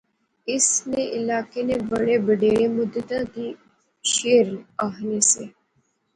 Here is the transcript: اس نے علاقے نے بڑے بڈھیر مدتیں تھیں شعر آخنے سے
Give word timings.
اس 0.53 0.67
نے 0.91 1.03
علاقے 1.17 1.61
نے 1.69 1.75
بڑے 1.91 2.17
بڈھیر 2.25 2.61
مدتیں 2.77 3.23
تھیں 3.33 3.51
شعر 4.13 4.47
آخنے 4.85 5.19
سے 5.31 5.45